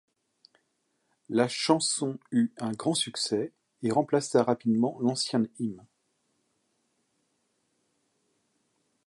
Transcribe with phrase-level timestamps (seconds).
[1.29, 3.53] La chanson eu un grand succès
[3.83, 5.85] et remplaça rapidement l’ancien hymne.